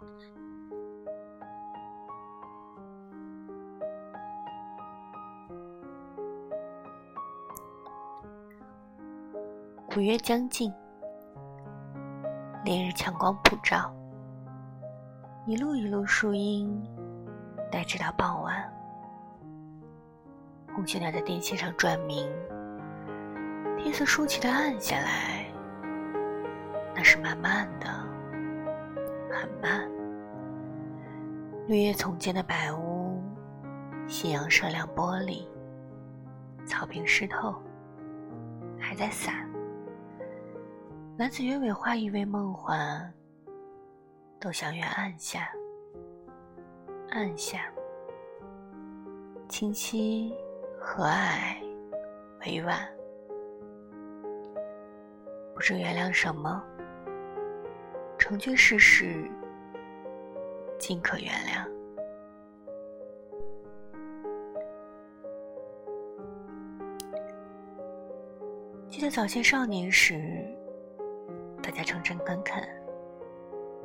[0.00, 0.04] 五
[10.00, 10.72] 月将近，
[12.64, 13.92] 烈日强光普照，
[15.46, 16.80] 一路一路树荫，
[17.68, 18.72] 待直到傍晚。
[20.72, 22.24] 红雀鸟在电线上转鸣，
[23.76, 25.52] 天色舒气的暗下来，
[26.94, 27.97] 那是慢慢的，
[29.38, 29.88] 很慢。
[31.68, 33.22] 绿叶丛间的白屋，
[34.08, 35.46] 夕阳射亮玻璃，
[36.66, 37.54] 草坪湿透，
[38.80, 39.46] 还在洒。
[41.16, 43.12] 男子鸢尾花依偎梦幻，
[44.40, 45.48] 都相约暗下，
[47.10, 47.70] 按下，
[49.48, 50.34] 清晰、
[50.80, 51.56] 和蔼、
[52.40, 52.78] 委婉，
[55.54, 56.62] 不知原谅什么，
[58.28, 59.26] 成就世事，
[60.78, 61.66] 尽可原谅。
[68.90, 70.46] 记得早些少年时。
[71.62, 72.62] 大家诚诚恳恳，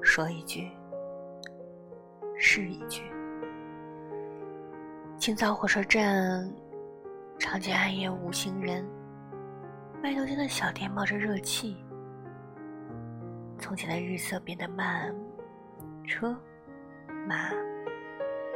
[0.01, 0.69] 说一句
[2.37, 3.01] 是一句。
[5.17, 6.53] 清早火车站，
[7.39, 8.85] 常见暗夜无行人，
[10.01, 11.77] 卖豆浆的小店冒着热气。
[13.63, 15.15] 从前的日色变得慢，
[16.05, 16.37] 车
[17.25, 17.49] 马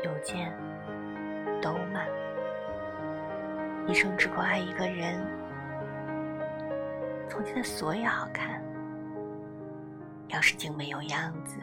[0.03, 0.53] 邮件
[1.61, 2.05] 都慢。
[3.87, 5.25] 一生只够爱一个人，
[7.29, 8.61] 从前的锁也好看。
[10.27, 11.57] 要是竟没有样子，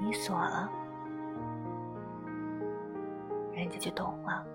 [0.00, 0.72] 你锁了，
[3.52, 4.46] 人家就懂了。